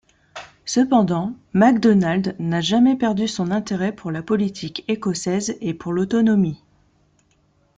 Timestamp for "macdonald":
1.53-2.35